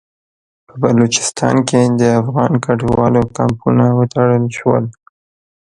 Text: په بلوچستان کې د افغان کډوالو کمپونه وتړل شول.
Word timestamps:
په 0.67 0.73
بلوچستان 0.83 1.55
کې 1.69 1.81
د 1.99 2.03
افغان 2.21 2.53
کډوالو 2.65 3.21
کمپونه 3.37 3.85
وتړل 3.97 4.43
شول. 4.57 4.85